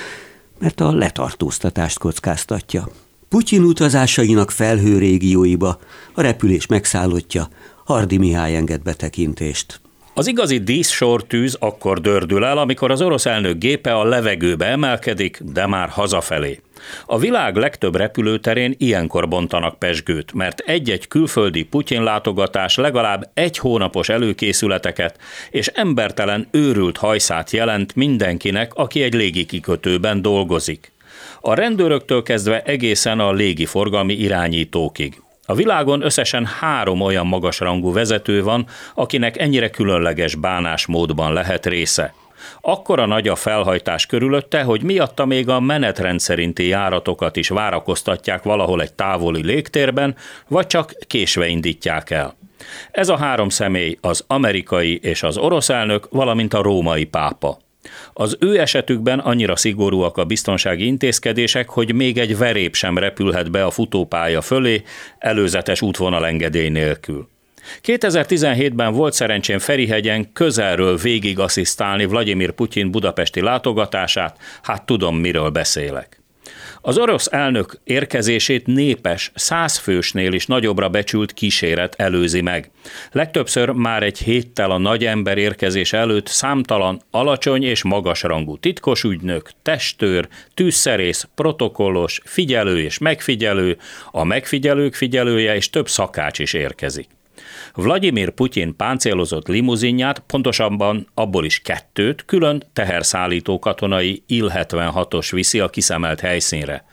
mert 0.59 0.81
a 0.81 0.91
letartóztatást 0.91 1.99
kockáztatja. 1.99 2.89
Putyin 3.29 3.63
utazásainak 3.63 4.51
felhő 4.51 4.97
régióiba 4.97 5.79
a 6.13 6.21
repülés 6.21 6.65
megszállottja, 6.65 7.49
Hardi 7.85 8.17
Mihály 8.17 8.55
enged 8.55 8.81
betekintést. 8.81 9.81
Az 10.17 10.27
igazi 10.27 10.57
díszsortűz 10.57 11.57
akkor 11.59 12.01
dördül 12.01 12.45
el, 12.45 12.57
amikor 12.57 12.91
az 12.91 13.01
orosz 13.01 13.25
elnök 13.25 13.57
gépe 13.57 13.93
a 13.93 14.03
levegőbe 14.03 14.65
emelkedik, 14.65 15.39
de 15.53 15.67
már 15.67 15.89
hazafelé. 15.89 16.59
A 17.05 17.17
világ 17.17 17.55
legtöbb 17.55 17.95
repülőterén 17.95 18.75
ilyenkor 18.77 19.27
bontanak 19.27 19.79
pesgőt, 19.79 20.33
mert 20.33 20.59
egy-egy 20.59 21.07
külföldi 21.07 21.63
Putyin 21.63 22.03
látogatás 22.03 22.75
legalább 22.75 23.29
egy 23.33 23.57
hónapos 23.57 24.09
előkészületeket 24.09 25.17
és 25.51 25.67
embertelen 25.67 26.47
őrült 26.51 26.97
hajszát 26.97 27.51
jelent 27.51 27.95
mindenkinek, 27.95 28.73
aki 28.73 29.01
egy 29.01 29.13
légikikötőben 29.13 30.21
dolgozik. 30.21 30.91
A 31.41 31.53
rendőröktől 31.53 32.23
kezdve 32.23 32.61
egészen 32.61 33.19
a 33.19 33.31
légiforgalmi 33.31 34.13
irányítókig. 34.13 35.21
A 35.49 35.55
világon 35.55 36.01
összesen 36.01 36.45
három 36.45 37.01
olyan 37.01 37.27
magasrangú 37.27 37.93
vezető 37.93 38.43
van, 38.43 38.67
akinek 38.95 39.37
ennyire 39.37 39.69
különleges 39.69 40.35
bánásmódban 40.35 41.33
lehet 41.33 41.65
része. 41.65 42.13
Akkora 42.61 43.05
nagy 43.05 43.27
a 43.27 43.35
felhajtás 43.35 44.05
körülötte, 44.05 44.63
hogy 44.63 44.83
miatta 44.83 45.25
még 45.25 45.49
a 45.49 45.59
menetrend 45.59 46.19
szerinti 46.19 46.67
járatokat 46.67 47.35
is 47.35 47.49
várakoztatják 47.49 48.43
valahol 48.43 48.81
egy 48.81 48.93
távoli 48.93 49.45
légtérben, 49.45 50.15
vagy 50.47 50.67
csak 50.67 50.93
késve 51.07 51.47
indítják 51.47 52.09
el. 52.09 52.35
Ez 52.91 53.09
a 53.09 53.17
három 53.17 53.49
személy 53.49 53.97
az 54.01 54.23
amerikai 54.27 54.99
és 55.01 55.23
az 55.23 55.37
orosz 55.37 55.69
elnök, 55.69 56.07
valamint 56.09 56.53
a 56.53 56.61
római 56.61 57.05
pápa. 57.05 57.57
Az 58.13 58.37
ő 58.39 58.59
esetükben 58.59 59.19
annyira 59.19 59.55
szigorúak 59.55 60.17
a 60.17 60.25
biztonsági 60.25 60.85
intézkedések, 60.85 61.69
hogy 61.69 61.93
még 61.93 62.17
egy 62.17 62.37
verép 62.37 62.75
sem 62.75 62.97
repülhet 62.97 63.51
be 63.51 63.65
a 63.65 63.71
futópálya 63.71 64.41
fölé 64.41 64.83
előzetes 65.17 65.81
útvonalengedély 65.81 66.69
nélkül. 66.69 67.27
2017-ben 67.83 68.93
volt 68.93 69.13
szerencsém 69.13 69.59
Ferihegyen 69.59 70.33
közelről 70.33 70.97
végig 70.97 71.39
asszisztálni 71.39 72.05
Vladimir 72.05 72.51
Putyin 72.51 72.91
budapesti 72.91 73.41
látogatását, 73.41 74.37
hát 74.61 74.85
tudom, 74.85 75.17
miről 75.17 75.49
beszélek. 75.49 76.21
Az 76.81 76.97
orosz 76.97 77.27
elnök 77.31 77.79
érkezését 77.83 78.65
népes, 78.65 79.31
százfősnél 79.35 80.33
is 80.33 80.45
nagyobbra 80.45 80.89
becsült 80.89 81.33
kíséret 81.33 81.95
előzi 81.95 82.41
meg. 82.41 82.71
Legtöbbször 83.11 83.69
már 83.69 84.03
egy 84.03 84.17
héttel 84.17 84.71
a 84.71 84.77
nagy 84.77 85.05
ember 85.05 85.37
érkezés 85.37 85.93
előtt 85.93 86.27
számtalan 86.27 87.01
alacsony 87.11 87.63
és 87.63 87.83
magasrangú 87.83 88.57
titkos 88.57 89.03
ügynök, 89.03 89.49
testőr, 89.61 90.27
tűzszerész, 90.53 91.27
protokollos, 91.35 92.21
figyelő 92.23 92.81
és 92.81 92.97
megfigyelő, 92.97 93.77
a 94.11 94.23
megfigyelők 94.23 94.95
figyelője 94.95 95.55
és 95.55 95.69
több 95.69 95.89
szakács 95.89 96.39
is 96.39 96.53
érkezik. 96.53 97.16
Vladimir 97.79 98.29
Putyin 98.29 98.75
páncélozott 98.75 99.47
limuzinját, 99.47 100.19
pontosabban 100.19 101.07
abból 101.13 101.45
is 101.45 101.59
kettőt, 101.59 102.25
külön 102.25 102.63
teherszállító 102.73 103.59
katonai 103.59 104.23
Il-76-os 104.27 105.27
viszi 105.31 105.59
a 105.59 105.69
kiszemelt 105.69 106.19
helyszínre. 106.19 106.85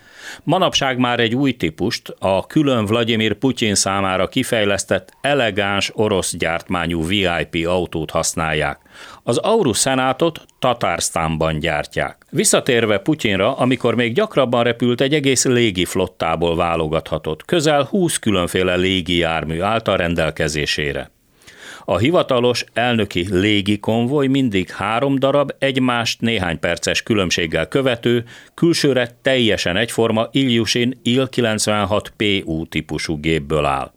Manapság 0.43 0.99
már 0.99 1.21
egy 1.21 1.35
új 1.35 1.53
típust, 1.53 2.14
a 2.19 2.47
külön 2.47 2.85
Vladimir 2.85 3.35
Putyin 3.35 3.75
számára 3.75 4.29
kifejlesztett 4.29 5.12
elegáns 5.21 5.91
orosz 5.95 6.37
gyártmányú 6.37 7.07
VIP 7.07 7.67
autót 7.67 8.11
használják. 8.11 8.79
Az 9.26 9.37
Aurus 9.37 9.78
Senátot 9.78 10.45
Tatársztánban 10.59 11.59
gyártják. 11.59 12.26
Visszatérve 12.31 12.99
Putyinra, 12.99 13.57
amikor 13.57 13.95
még 13.95 14.14
gyakrabban 14.14 14.62
repült, 14.62 15.00
egy 15.00 15.14
egész 15.14 15.45
légi 15.45 15.85
flottából 15.85 16.57
válogathatott. 16.57 17.45
Közel 17.45 17.83
20 17.83 18.19
különféle 18.19 18.76
légi 18.76 19.16
jármű 19.16 19.61
állt 19.61 19.88
a 19.88 19.97
rendelkezésére. 19.97 21.11
A 21.85 21.99
hivatalos 21.99 22.64
elnöki 22.73 23.26
légi 23.31 23.78
konvoj 23.78 24.26
mindig 24.26 24.71
három 24.71 25.19
darab, 25.19 25.50
egymást 25.59 26.21
néhány 26.21 26.59
perces 26.59 27.02
különbséggel 27.02 27.69
követő, 27.69 28.25
külsőre 28.54 29.19
teljesen 29.23 29.76
egyforma 29.76 30.28
Ilyushin 30.31 31.00
Il-96PU 31.04 32.69
típusú 32.69 33.21
gépből 33.21 33.64
áll. 33.64 33.93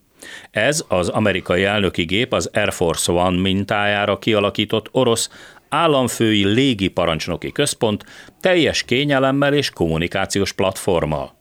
Ez 0.52 0.86
az 0.88 1.10
amerikai 1.10 1.64
elnöki 1.64 2.04
gép 2.04 2.34
az 2.34 2.50
Air 2.54 2.74
Force 2.74 3.12
One 3.12 3.42
mintájára 3.42 4.20
kialakított 4.20 4.90
orosz 4.92 5.30
államfői 5.70 6.46
légi 6.46 6.88
parancsnoki 6.88 7.52
központ 7.52 8.04
teljes 8.42 8.84
kényelemmel 8.84 9.54
és 9.54 9.70
kommunikációs 9.70 10.54
platformmal 10.54 11.36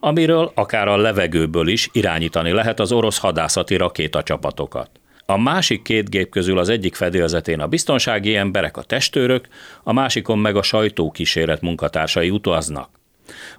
amiről 0.00 0.52
akár 0.54 0.88
a 0.88 0.96
levegőből 0.96 1.68
is 1.68 1.88
irányítani 1.92 2.50
lehet 2.50 2.80
az 2.80 2.92
orosz 2.92 3.18
hadászati 3.18 3.76
rakétacsapatokat. 3.76 4.90
A 5.26 5.38
másik 5.38 5.82
két 5.82 6.10
gép 6.10 6.30
közül 6.30 6.58
az 6.58 6.68
egyik 6.68 6.94
fedélzetén 6.94 7.60
a 7.60 7.66
biztonsági 7.66 8.36
emberek, 8.36 8.76
a 8.76 8.82
testőrök, 8.82 9.48
a 9.82 9.92
másikon 9.92 10.38
meg 10.38 10.56
a 10.56 10.62
sajtókíséret 10.62 11.60
munkatársai 11.60 12.30
utaznak. 12.30 12.88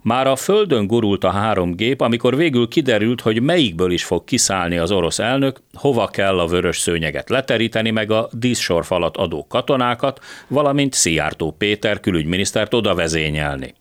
Már 0.02 0.28
a 0.28 0.36
földön 0.36 0.88
gurult 0.88 1.24
a 1.24 1.30
három 1.30 1.76
gép, 1.76 2.02
amikor 2.02 2.36
végül 2.36 2.68
kiderült, 2.68 3.22
hogy 3.22 3.42
melyikből 3.42 3.92
is 3.92 4.04
fog 4.04 4.24
kiszállni 4.24 4.78
az 4.78 4.92
orosz 4.92 5.20
elnök, 5.20 5.62
hova 5.74 6.08
kell 6.08 6.40
a 6.40 6.48
vörös 6.48 6.78
szőnyeget 6.80 7.30
leteríteni, 7.30 7.92
meg 7.92 8.12
a 8.12 8.30
díszsorfalat 8.32 9.18
adó 9.18 9.48
katonákat, 9.48 10.20
valamint 10.48 10.94
Szijjártó 10.94 11.52
Péter 11.52 12.00
külügyminisztert 12.00 12.74
oda 12.74 12.96
vezényelni. 12.96 13.74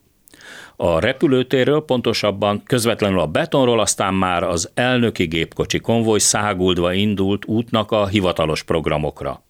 A 0.76 0.98
repülőtérről, 0.98 1.84
pontosabban 1.84 2.62
közvetlenül 2.66 3.18
a 3.20 3.26
betonról 3.26 3.80
aztán 3.80 4.14
már 4.14 4.42
az 4.42 4.70
elnöki 4.74 5.24
gépkocsi 5.24 5.78
konvoj 5.78 6.18
száguldva 6.18 6.92
indult 6.92 7.44
útnak 7.46 7.90
a 7.90 8.06
hivatalos 8.06 8.62
programokra. 8.62 9.42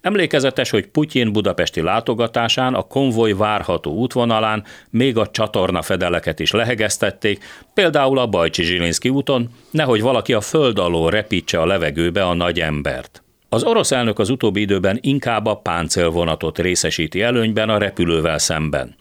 Emlékezetes, 0.00 0.70
hogy 0.70 0.86
Putyin 0.86 1.32
budapesti 1.32 1.80
látogatásán 1.80 2.74
a 2.74 2.82
konvoj 2.82 3.32
várható 3.32 3.92
útvonalán 3.92 4.64
még 4.90 5.16
a 5.16 5.26
csatorna 5.26 5.82
fedeleket 5.82 6.40
is 6.40 6.50
lehegeztették, 6.50 7.44
például 7.74 8.18
a 8.18 8.26
Bajcsi 8.26 8.62
Zsilinszki 8.62 9.08
úton, 9.08 9.48
nehogy 9.70 10.00
valaki 10.00 10.32
a 10.32 10.40
föld 10.40 10.78
alól 10.78 11.10
repítse 11.10 11.60
a 11.60 11.66
levegőbe 11.66 12.24
a 12.24 12.34
nagy 12.34 12.60
embert. 12.60 13.20
Az 13.48 13.64
orosz 13.64 13.92
elnök 13.92 14.18
az 14.18 14.30
utóbbi 14.30 14.60
időben 14.60 14.98
inkább 15.00 15.46
a 15.46 15.54
páncélvonatot 15.54 16.58
részesíti 16.58 17.22
előnyben 17.22 17.68
a 17.68 17.78
repülővel 17.78 18.38
szemben. 18.38 18.96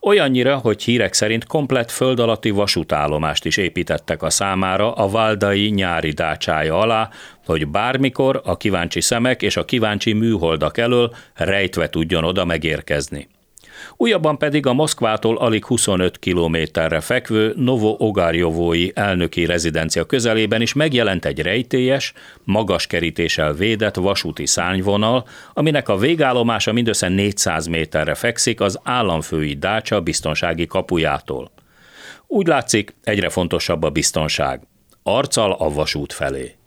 Olyannyira, 0.00 0.56
hogy 0.56 0.82
hírek 0.82 1.12
szerint 1.12 1.46
komplett 1.46 1.90
föld 1.90 2.18
alatti 2.18 2.50
vasútállomást 2.50 3.44
is 3.44 3.56
építettek 3.56 4.22
a 4.22 4.30
számára 4.30 4.92
a 4.92 5.08
Valdai 5.08 5.68
nyári 5.68 6.10
dácsája 6.10 6.78
alá, 6.78 7.10
hogy 7.48 7.68
bármikor 7.68 8.40
a 8.44 8.56
kíváncsi 8.56 9.00
szemek 9.00 9.42
és 9.42 9.56
a 9.56 9.64
kíváncsi 9.64 10.12
műholdak 10.12 10.78
elől 10.78 11.14
rejtve 11.34 11.88
tudjon 11.88 12.24
oda 12.24 12.44
megérkezni 12.44 13.28
újabban 13.96 14.38
pedig 14.38 14.66
a 14.66 14.72
Moszkvától 14.72 15.36
alig 15.36 15.64
25 15.64 16.18
kilométerre 16.18 17.00
fekvő 17.00 17.52
Novo 17.56 17.96
Ogarjovói 17.98 18.90
elnöki 18.94 19.44
rezidencia 19.44 20.04
közelében 20.04 20.60
is 20.60 20.72
megjelent 20.72 21.24
egy 21.24 21.40
rejtélyes, 21.40 22.12
magas 22.44 22.86
kerítéssel 22.86 23.52
védett 23.52 23.96
vasúti 23.96 24.46
szárnyvonal, 24.46 25.26
aminek 25.52 25.88
a 25.88 25.96
végállomása 25.96 26.72
mindössze 26.72 27.08
400 27.08 27.66
méterre 27.66 28.14
fekszik 28.14 28.60
az 28.60 28.80
államfői 28.82 29.54
dácsa 29.54 30.00
biztonsági 30.00 30.66
kapujától. 30.66 31.50
Úgy 32.26 32.46
látszik, 32.46 32.94
egyre 33.04 33.28
fontosabb 33.28 33.82
a 33.82 33.90
biztonság. 33.90 34.60
Arccal 35.02 35.52
a 35.52 35.68
vasút 35.68 36.12
felé. 36.12 36.57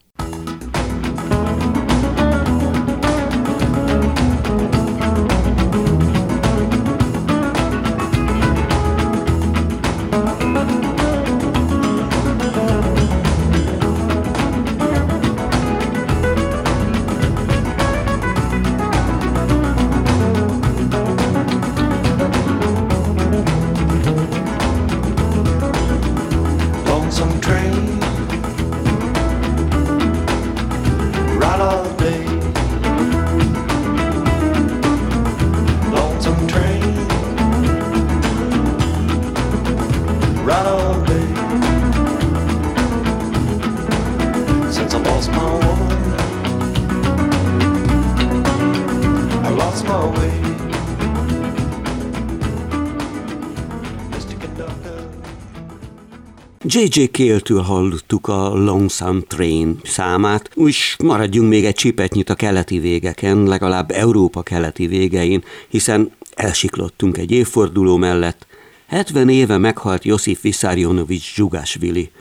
J.J. 56.73 57.05
Kéltől 57.05 57.61
hallottuk 57.61 58.27
a 58.27 58.53
Lonesome 58.53 59.19
Train 59.27 59.79
számát, 59.83 60.49
és 60.55 60.95
maradjunk 61.03 61.49
még 61.49 61.65
egy 61.65 61.73
csipetnyit 61.73 62.29
a 62.29 62.35
keleti 62.35 62.79
végeken, 62.79 63.43
legalább 63.43 63.91
Európa 63.91 64.41
keleti 64.41 64.87
végein, 64.87 65.43
hiszen 65.67 66.11
elsiklottunk 66.35 67.17
egy 67.17 67.31
évforduló 67.31 67.97
mellett. 67.97 68.50
70 68.91 69.29
éve 69.29 69.57
meghalt 69.57 70.03
Josif 70.03 70.41
Vissarionovics 70.41 71.33
Zsugásvili. 71.33 72.11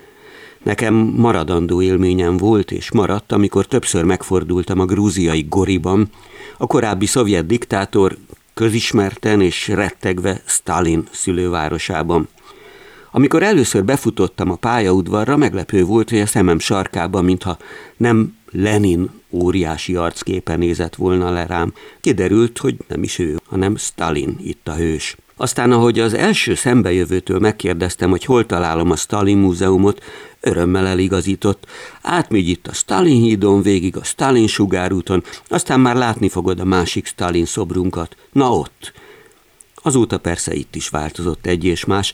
Nekem 0.62 0.94
maradandó 0.94 1.83
élményem 1.83 2.37
volt 2.37 2.70
és 2.70 2.92
maradt, 2.92 3.33
amikor 3.33 3.66
többször 3.66 4.04
megfordultam 4.04 4.80
a 4.80 4.85
grúziai 4.85 5.46
Goriban, 5.48 6.11
a 6.59 6.66
korábbi 6.66 7.06
szovjet 7.06 7.46
diktátor 7.46 8.16
közismerten 8.54 9.40
és 9.40 9.68
rettegve 9.68 10.42
Stalin 10.44 11.09
szülővárosában. 11.11 12.28
Amikor 13.11 13.42
először 13.42 13.85
befutottam 13.85 14.50
a 14.50 14.56
pályaudvarra, 14.56 15.37
meglepő 15.37 15.85
volt, 15.85 16.11
hogy 16.11 16.20
a 16.20 16.26
szemem 16.26 16.59
sarkában, 16.59 17.24
mintha 17.24 17.59
nem 17.96 18.37
Lenin 18.50 19.11
óriási 19.30 19.94
arcképe 19.96 20.56
nézett 20.56 20.94
volna 20.94 21.30
le 21.30 21.46
rám. 21.46 21.72
Kiderült, 22.00 22.59
hogy 22.59 22.76
nem 22.88 23.02
is 23.02 23.18
ő, 23.18 23.38
hanem 23.46 23.76
Stalin 23.76 24.37
itt 24.42 24.68
a 24.68 24.74
hős. 24.74 25.16
Aztán, 25.40 25.72
ahogy 25.72 25.98
az 25.98 26.14
első 26.14 26.55
szembejövőtől 26.55 27.38
megkérdeztem, 27.38 28.11
hogy 28.11 28.24
hol 28.24 28.46
találom 28.46 28.90
a 28.90 28.96
Stalin 28.96 29.38
múzeumot, 29.38 30.05
örömmel 30.40 30.87
eligazított. 30.87 31.66
Átmegy 32.03 32.48
itt 32.48 32.66
a 32.66 32.72
Stalin 32.72 33.20
hídon, 33.20 33.62
végig 33.62 33.96
a 33.96 34.05
Stalin 34.05 34.46
sugárúton, 34.46 35.24
aztán 35.48 35.81
már 35.81 35.96
látni 35.96 36.29
fogod 36.29 36.61
a 36.61 36.64
másik 36.64 37.07
Stalin 37.07 37.44
szobrunkat. 37.44 38.16
Na 38.33 38.53
ott. 38.53 38.92
Azóta 39.74 40.18
persze 40.18 40.55
itt 40.55 40.74
is 40.74 40.88
változott 40.88 41.46
egy 41.46 41.64
és 41.64 41.85
más, 41.85 42.12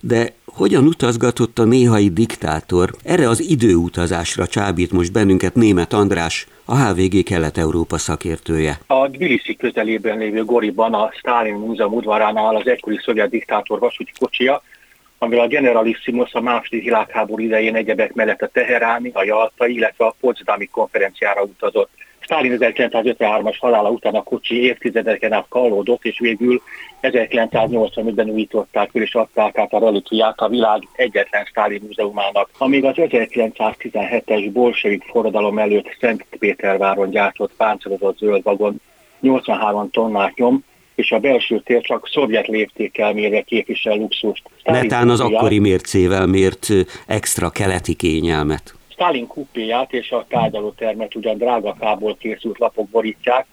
de 0.00 0.34
hogyan 0.44 0.86
utazgatott 0.86 1.58
a 1.58 1.64
néhai 1.64 2.08
diktátor? 2.08 2.94
Erre 3.02 3.28
az 3.28 3.40
időutazásra 3.40 4.46
csábít 4.46 4.92
most 4.92 5.12
bennünket 5.12 5.54
német 5.54 5.92
András, 5.92 6.46
a 6.66 6.76
HVG 6.76 7.22
Kelet-Európa 7.22 7.98
szakértője. 7.98 8.78
A 8.86 9.10
Tbilisi 9.10 9.56
közelében 9.56 10.18
lévő 10.18 10.44
Goriban, 10.44 10.94
a 10.94 11.10
Stalin 11.16 11.54
Múzeum 11.54 11.92
udvaránál 11.92 12.56
az 12.56 12.66
egykori 12.66 12.98
szovjet 13.04 13.30
diktátor 13.30 13.78
vasúti 13.78 14.12
kocsia, 14.18 14.62
amivel 15.18 15.44
a 15.44 15.48
Generalissimus 15.48 16.32
a 16.32 16.40
második 16.40 16.82
világháború 16.82 17.42
idején 17.42 17.74
egyebek 17.74 18.12
mellett 18.12 18.42
a 18.42 18.46
Teheráni, 18.46 19.10
a 19.14 19.24
Jaltai, 19.24 19.74
illetve 19.74 20.04
a 20.04 20.14
Potsdami 20.20 20.66
konferenciára 20.66 21.42
utazott. 21.42 21.90
Stalin 22.26 22.56
1953-as 22.60 23.56
halála 23.58 23.90
után 23.90 24.14
a 24.14 24.22
kocsi 24.22 24.62
évtizedeken 24.62 25.32
át 25.32 25.46
kallódott, 25.48 26.04
és 26.04 26.18
végül 26.18 26.62
1985-ben 27.02 28.30
újították 28.30 28.90
és 28.92 29.14
adták 29.14 29.58
át 29.58 29.72
a 29.72 29.78
relikviát 29.78 30.40
a 30.40 30.48
világ 30.48 30.88
egyetlen 30.92 31.44
Stalin 31.44 31.82
múzeumának, 31.86 32.50
amíg 32.58 32.84
az 32.84 32.94
1917-es 32.96 34.48
bolsevik 34.52 35.02
forradalom 35.02 35.58
előtt 35.58 35.96
Szent 36.00 36.26
Péterváron 36.38 37.10
gyártott 37.10 37.52
páncélozott 37.56 38.18
zöld 38.18 38.42
vagon 38.42 38.80
83 39.20 39.90
tonnát 39.90 40.34
nyom, 40.34 40.64
és 40.94 41.12
a 41.12 41.18
belső 41.18 41.60
tér 41.60 41.80
csak 41.80 42.08
szovjet 42.12 42.46
léptékkel 42.46 43.12
mérve 43.12 43.40
képvisel 43.40 43.96
luxust. 43.96 44.42
Netán 44.64 45.08
az 45.08 45.20
akkori 45.20 45.58
mércével 45.58 46.26
mért 46.26 46.68
extra 47.06 47.50
keleti 47.50 47.94
kényelmet. 47.94 48.75
Stalin 48.96 49.26
kupéját 49.26 49.92
és 49.92 50.10
a 50.10 50.24
tárgyalótermet 50.28 51.14
ugyan 51.14 51.36
drága 51.36 51.74
fából 51.78 52.16
készült 52.16 52.58
lapok 52.58 52.88
borítják, 52.88 53.46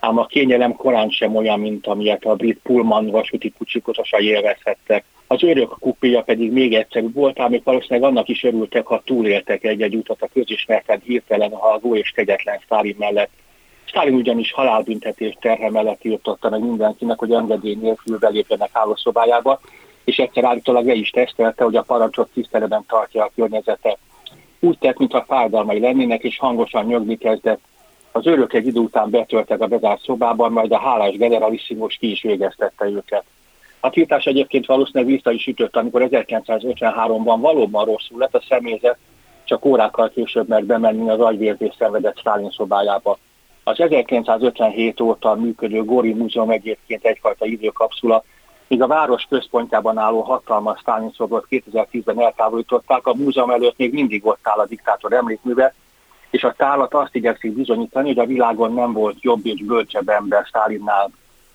ám 0.00 0.18
a 0.18 0.26
kényelem 0.26 0.74
korán 0.74 1.10
sem 1.10 1.36
olyan, 1.36 1.60
mint 1.60 1.86
amilyet 1.86 2.24
a 2.24 2.34
brit 2.34 2.60
Pullman 2.62 3.10
vasúti 3.10 3.52
kucsikotosai 3.58 4.26
élvezhettek. 4.26 5.04
Az 5.26 5.42
örök 5.42 5.76
kupéja 5.78 6.22
pedig 6.22 6.52
még 6.52 6.74
egyszerűbb 6.74 7.14
volt, 7.14 7.40
ám 7.40 7.60
valószínűleg 7.64 8.10
annak 8.10 8.28
is 8.28 8.44
örültek, 8.44 8.86
ha 8.86 9.02
túléltek 9.04 9.64
egy-egy 9.64 9.94
utat 9.94 10.22
a 10.22 10.28
közismerten 10.32 11.00
hirtelen 11.04 11.52
halgó 11.52 11.96
és 11.96 12.10
kegyetlen 12.10 12.58
Stalin 12.58 12.96
mellett. 12.98 13.30
Stalin 13.84 14.14
ugyanis 14.14 14.52
halálbüntetés 14.52 15.36
terhe 15.40 15.70
mellett 15.70 16.04
írtotta 16.04 16.50
meg 16.50 16.60
mindenkinek, 16.60 17.18
hogy 17.18 17.32
engedély 17.32 17.74
nélkül 17.74 18.18
belépjenek 18.18 18.70
állószobájába, 18.72 19.60
és 20.04 20.16
egyszer 20.16 20.44
állítólag 20.44 20.86
le 20.86 20.94
is 20.94 21.10
tesztelte, 21.10 21.64
hogy 21.64 21.76
a 21.76 21.82
parancsot 21.82 22.30
tiszteletben 22.34 22.84
tartja 22.88 23.24
a 23.24 23.30
környezetet 23.34 23.98
úgy 24.60 24.78
tett, 24.78 24.98
mintha 24.98 25.24
fájdalmai 25.28 25.80
lennének, 25.80 26.22
és 26.22 26.38
hangosan 26.38 26.84
nyögni 26.84 27.16
kezdett. 27.16 27.60
Az 28.12 28.26
őrök 28.26 28.52
egy 28.52 28.66
idő 28.66 28.80
után 28.80 29.10
betöltek 29.10 29.60
a 29.60 29.66
bezárt 29.66 30.02
szobában, 30.02 30.52
majd 30.52 30.72
a 30.72 30.78
hálás 30.78 31.16
generalissimus 31.16 31.96
ki 31.96 32.10
is 32.10 32.22
végeztette 32.22 32.84
őket. 32.84 33.24
A 33.80 33.90
tiltás 33.90 34.24
egyébként 34.24 34.66
valószínűleg 34.66 35.14
vissza 35.14 35.32
is 35.32 35.46
ütött, 35.46 35.76
amikor 35.76 36.08
1953-ban 36.10 37.36
valóban 37.40 37.84
rosszul 37.84 38.18
lett 38.18 38.34
a 38.34 38.42
személyzet, 38.48 38.98
csak 39.44 39.64
órákkal 39.64 40.10
később 40.10 40.48
mert 40.48 40.64
bemenni 40.64 41.10
az 41.10 41.20
agyvérzés 41.20 41.74
szenvedett 41.78 42.18
Stalin 42.18 42.50
szobájába. 42.50 43.18
Az 43.64 43.80
1957 43.80 45.00
óta 45.00 45.34
működő 45.34 45.84
Gori 45.84 46.12
Múzeum 46.12 46.50
egyébként 46.50 47.04
egyfajta 47.04 47.46
időkapszula, 47.46 48.24
míg 48.68 48.82
a 48.82 48.86
város 48.86 49.26
központjában 49.28 49.98
álló 49.98 50.20
hatalmas 50.20 50.78
Stalin 50.78 51.12
szobrot 51.16 51.46
2010-ben 51.50 52.20
eltávolították, 52.20 53.06
a 53.06 53.14
múzeum 53.14 53.50
előtt 53.50 53.76
még 53.76 53.92
mindig 53.92 54.26
ott 54.26 54.38
áll 54.42 54.58
a 54.58 54.66
diktátor 54.66 55.12
emlékműve, 55.12 55.74
és 56.30 56.44
a 56.44 56.54
tárlat 56.56 56.94
azt 56.94 57.14
igyekszik 57.14 57.52
bizonyítani, 57.52 58.08
hogy 58.08 58.18
a 58.18 58.26
világon 58.26 58.72
nem 58.72 58.92
volt 58.92 59.16
jobb 59.20 59.46
és 59.46 59.64
bölcsebb 59.64 60.08
ember 60.08 60.44
Stalinnál. 60.44 61.10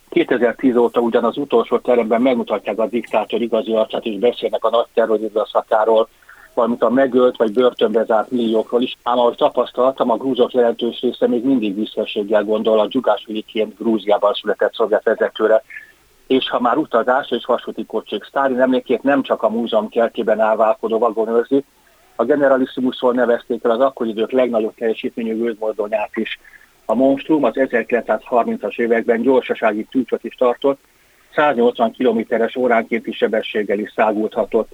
2010 0.09 0.75
óta 0.75 0.99
ugyan 0.99 1.23
az 1.23 1.37
utolsó 1.37 1.77
teremben 1.77 2.21
megmutatják 2.21 2.79
a 2.79 2.87
diktátor 2.87 3.41
igazi 3.41 3.73
arcát, 3.73 4.05
és 4.05 4.19
beszélnek 4.19 4.63
a 4.63 4.69
nagy 4.69 4.87
terrorizmuszakáról, 4.93 6.07
valamint 6.53 6.83
a 6.83 6.89
megölt 6.89 7.37
vagy 7.37 7.53
börtönbe 7.53 8.03
zárt 8.03 8.31
milliókról 8.31 8.81
is, 8.81 8.97
ám 9.03 9.19
ahogy 9.19 9.35
tapasztaltam, 9.35 10.09
a 10.09 10.17
grúzok 10.17 10.53
jelentős 10.53 11.01
része 11.01 11.27
még 11.27 11.45
mindig 11.45 11.75
visszaséggel 11.75 12.43
gondol 12.43 12.79
a 12.79 12.87
Dzsugásviliként 12.87 13.77
Grúziában 13.77 14.33
született 14.33 14.73
szovjet 14.73 15.03
vezetőre, 15.03 15.63
és 16.33 16.49
ha 16.49 16.59
már 16.59 16.77
utazás 16.77 17.31
és 17.31 17.45
vasúti 17.45 17.85
kocsik. 17.85 18.23
Sztálin 18.23 18.61
emlékét 18.61 19.03
nem 19.03 19.21
csak 19.21 19.43
a 19.43 19.49
múzeum 19.49 19.89
kertjében 19.89 20.39
állválkodó 20.39 20.99
vagon 20.99 21.27
őrzi, 21.27 21.63
a 22.15 22.23
Generalissimusról 22.23 23.13
nevezték 23.13 23.63
el 23.63 23.71
az 23.71 23.79
akkori 23.79 24.09
idők 24.09 24.31
legnagyobb 24.31 24.75
teljesítményű 24.75 25.37
gőzmozdonyát 25.37 26.09
is. 26.13 26.39
A 26.85 26.93
Monstrum 26.93 27.43
az 27.43 27.53
1930-as 27.55 28.79
években 28.79 29.21
gyorsasági 29.21 29.83
tűcsot 29.83 30.23
is 30.23 30.35
tartott, 30.35 30.79
180 31.35 31.91
km-es 31.91 32.55
óránkénti 32.55 33.11
sebességgel 33.11 33.79
is 33.79 33.91
szágulthatott. 33.95 34.71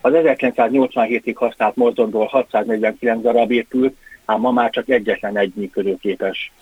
Az 0.00 0.12
1987-ig 0.14 1.34
használt 1.36 1.76
mozdonyból 1.76 2.26
649 2.26 3.22
darab 3.22 3.50
épült, 3.50 3.96
ám 4.24 4.40
ma 4.40 4.50
már 4.50 4.70
csak 4.70 4.88
egyetlen 4.88 5.38
egy 5.38 5.52
működőképes. 5.54 6.52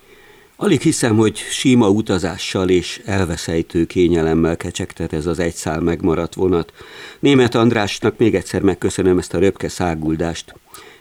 Alig 0.62 0.80
hiszem, 0.80 1.16
hogy 1.16 1.36
sima 1.36 1.88
utazással 1.88 2.68
és 2.68 3.00
elveszejtő 3.04 3.84
kényelemmel 3.84 4.56
kecsegtet 4.56 5.12
ez 5.12 5.26
az 5.26 5.38
egy 5.38 5.54
szál 5.54 5.80
megmaradt 5.80 6.34
vonat. 6.34 6.72
Német 7.20 7.54
Andrásnak 7.54 8.18
még 8.18 8.34
egyszer 8.34 8.60
megköszönöm 8.60 9.18
ezt 9.18 9.34
a 9.34 9.38
röpke 9.38 9.68
száguldást. 9.68 10.54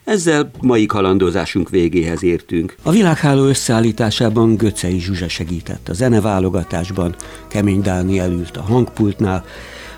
Ezzel 0.04 0.52
mai 0.62 0.86
kalandozásunk 0.86 1.70
végéhez 1.70 2.24
értünk. 2.24 2.76
A 2.84 2.92
világháló 2.92 3.44
összeállításában 3.44 4.56
Göcei 4.56 5.00
Zsuzsa 5.00 5.30
segített, 5.30 5.90
a 5.90 5.94
zeneválogatásban 5.94 7.16
Kemény 7.48 7.82
Dániel 7.82 8.32
ült 8.32 8.58
a 8.58 8.62
hangpultnál, 8.62 9.46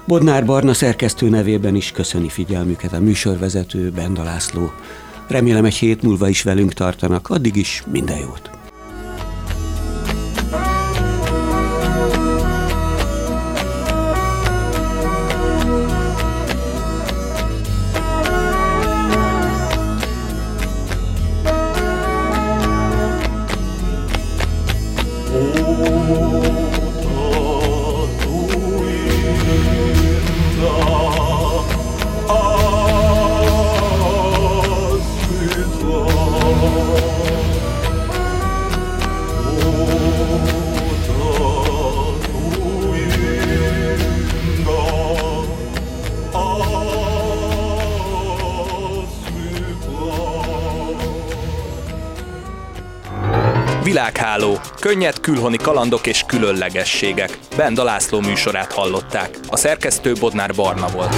Bodnár 0.08 0.45
Barna 0.45 0.73
szerkesztő 0.73 1.30
nevében 1.30 1.76
is 1.76 1.91
köszöni 1.91 2.30
figyelmüket 2.30 2.93
a 2.93 2.99
műsorvezető 2.99 3.91
Benda 3.91 4.23
László. 4.23 4.71
Remélem 5.28 5.65
egy 5.65 5.76
hét 5.76 6.02
múlva 6.02 6.30
is 6.30 6.41
velünk 6.41 6.73
tartanak, 6.73 7.30
addig 7.30 7.56
is 7.56 7.84
minden 7.91 8.19
jót! 8.19 8.62
Könnyed 54.84 55.19
külhoni 55.19 55.58
kalandok 55.58 56.08
és 56.08 56.24
különlegességek. 56.28 57.38
Benda 57.56 57.84
László 57.84 58.19
műsorát 58.19 58.72
hallották. 58.72 59.38
A 59.48 59.58
szerkesztő 59.58 60.13
Bodnár 60.19 60.54
Barna 60.56 60.88
volt. 60.88 61.15